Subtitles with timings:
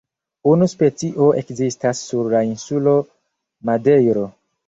[0.51, 2.93] Unu specio ekzistas sur la insulo
[3.71, 4.27] Madejro.